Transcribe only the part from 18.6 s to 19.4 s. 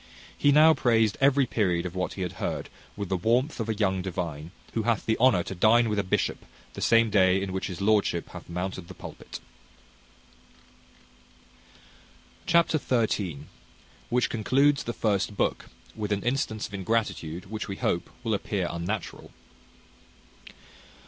unnatural.